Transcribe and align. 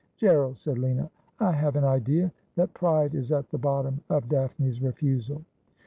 'G 0.17 0.25
erald,' 0.25 0.57
said 0.57 0.79
Lina,' 0.79 1.11
I 1.39 1.51
have 1.51 1.75
an 1.75 1.83
idea 1.83 2.31
that 2.55 2.73
pride 2.73 3.13
is 3.13 3.31
at 3.31 3.51
the 3.51 3.59
bottom 3.59 4.01
of 4.09 4.29
Daphne's 4.29 4.81
refusal.' 4.81 5.43